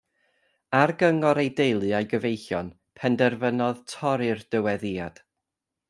[0.79, 5.25] Ar gyngor ei deulu a'i gyfeillion penderfynodd torri'r dyweddïad.